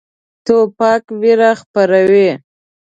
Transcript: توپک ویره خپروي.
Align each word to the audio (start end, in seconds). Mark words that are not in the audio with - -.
توپک 0.45 1.03
ویره 1.21 1.51
خپروي. 1.59 2.29